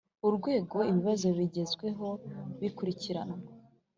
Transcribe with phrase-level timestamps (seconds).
[0.27, 2.07] Urwego ibibazo bigezeho
[2.59, 3.37] bikurikiranwa